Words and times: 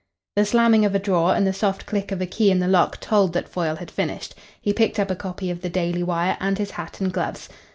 The 0.35 0.45
slamming 0.47 0.83
of 0.83 0.95
a 0.95 0.99
drawer 0.99 1.35
and 1.35 1.45
the 1.45 1.53
soft 1.53 1.85
click 1.85 2.11
of 2.11 2.19
a 2.21 2.25
key 2.25 2.49
in 2.49 2.57
the 2.57 2.67
lock 2.67 2.99
told 2.99 3.33
that 3.33 3.47
Foyle 3.47 3.75
had 3.75 3.91
finished. 3.91 4.33
He 4.59 4.73
picked 4.73 4.97
up 4.97 5.11
a 5.11 5.15
copy 5.15 5.51
of 5.51 5.61
the 5.61 5.69
Daily 5.69 6.01
Wire 6.01 6.37
and 6.39 6.57
his 6.57 6.71
hat 6.71 6.99
and 7.01 7.13
gloves. 7.13 7.47